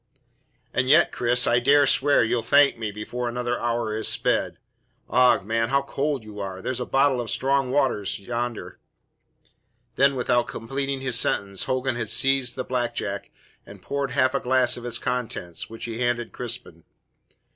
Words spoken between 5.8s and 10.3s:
cold you are! There's a bottle of strong waters yonder" Then,